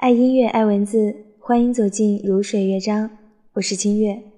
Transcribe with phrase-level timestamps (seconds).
[0.00, 3.10] 爱音乐，爱文字，欢迎走进如水乐章，
[3.52, 4.29] 我是清月。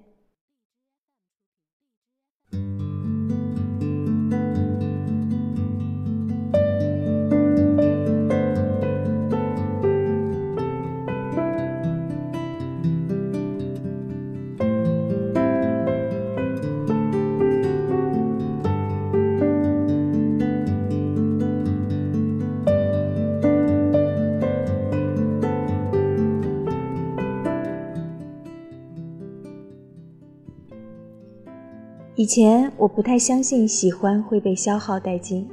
[32.15, 35.49] 以前我不太相信喜欢会被消耗殆尽，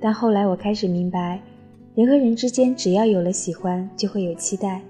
[0.00, 1.40] 但后来我开始明白，
[1.94, 4.82] 人和人之间只要有了喜欢，就会有期待。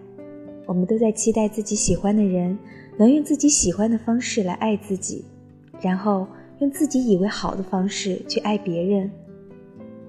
[0.65, 2.59] 我们都在期待自己喜欢的人
[2.97, 5.23] 能用自己喜欢的方式来爱自己，
[5.79, 6.27] 然后
[6.61, 9.11] 用自己以为好的方式去爱别人。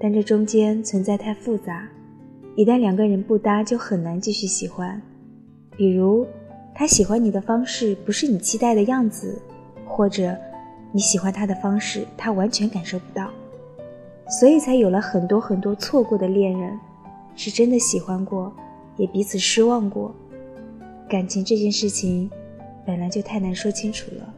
[0.00, 1.86] 但这中间存在太复杂，
[2.54, 5.02] 一旦两个人不搭，就很难继续喜欢。
[5.76, 6.26] 比如，
[6.74, 9.38] 他喜欢你的方式不是你期待的样子，
[9.84, 10.34] 或者。
[10.92, 13.30] 你喜欢他的方式，他完全感受不到，
[14.40, 16.78] 所以才有了很多很多错过的恋人，
[17.34, 18.52] 是真的喜欢过，
[18.96, 20.14] 也彼此失望过。
[21.08, 22.30] 感情这件事情，
[22.84, 24.34] 本来就太难说清楚了。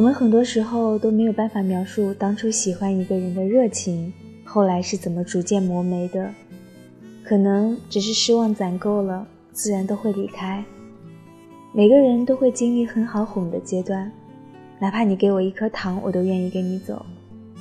[0.00, 4.10] 我们很多时候都没有办法描述当初喜欢一个人的热情，
[4.46, 6.32] 后来是怎么逐渐磨没的。
[7.22, 10.64] 可能只是失望攒够了，自然都会离开。
[11.74, 14.10] 每个人都会经历很好哄的阶段，
[14.78, 17.04] 哪怕你给我一颗糖，我都愿意跟你走，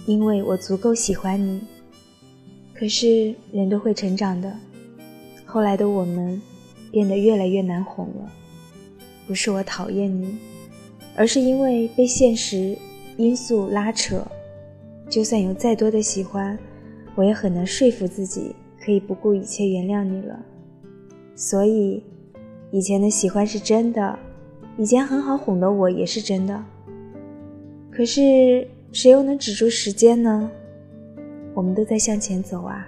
[0.06, 1.60] 因为我足够喜欢你。
[2.74, 4.50] 可是人都会成长的，
[5.44, 6.42] 后来的我们
[6.90, 8.32] 变得越来越难哄了。
[9.28, 10.38] 不是我讨厌你。
[11.16, 12.78] 而是因为被现实
[13.18, 14.26] 因素拉扯，
[15.10, 16.58] 就算有再多的喜欢，
[17.16, 20.40] 我也很难说服自己可以不顾一切原谅你了。
[21.36, 22.04] 所以，
[22.72, 24.18] 以前的喜欢是真的，
[24.78, 26.64] 以前很好哄的我也是真的。
[27.92, 30.50] 可是，谁又能止住时间呢？
[31.54, 32.88] 我们都在向前走啊。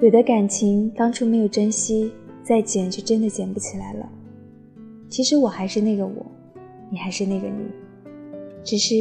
[0.00, 2.12] 有的感情当初没有珍惜，
[2.44, 4.08] 再捡就真的捡不起来了。
[5.08, 6.24] 其实我还是那个我，
[6.88, 7.64] 你还是那个你，
[8.62, 8.94] 只是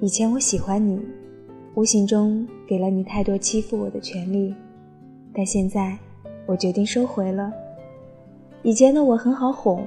[0.00, 1.00] 以前我喜欢你，
[1.74, 4.54] 无形中给了你太多欺负我的权利，
[5.32, 5.96] 但现在
[6.44, 7.50] 我决定收回了。
[8.62, 9.82] 以前的我很好哄，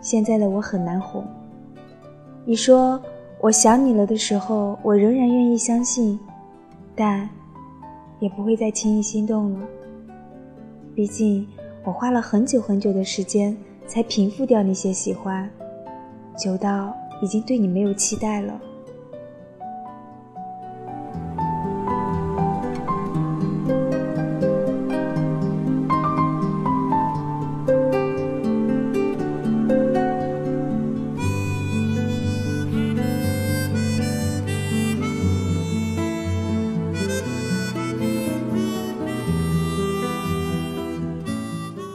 [0.00, 1.24] 现在的我很难哄。
[2.44, 3.02] 你说
[3.40, 6.16] 我想你了的时候，我仍然愿意相信，
[6.94, 7.28] 但。
[8.24, 9.60] 也不会再轻易心动了。
[10.94, 11.46] 毕竟
[11.84, 13.54] 我花了很久很久的时间
[13.86, 15.50] 才平复掉那些喜欢，
[16.38, 18.58] 久到已经对你没有期待了。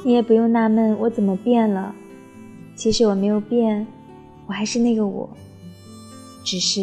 [0.09, 1.93] 你也不用纳闷我怎么变了，
[2.75, 3.85] 其实我没有变，
[4.47, 5.29] 我还是那个我，
[6.43, 6.81] 只是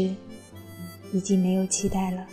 [1.13, 2.25] 已经没有期待了。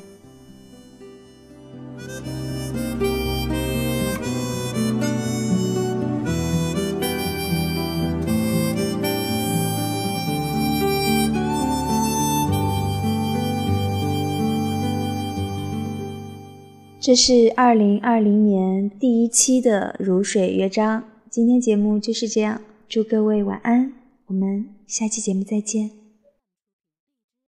[17.04, 23.92] 这是二零二零年第一期的如水乐章，今天节目就是这样，祝各位晚安，
[24.28, 26.03] 我们下期节目再见。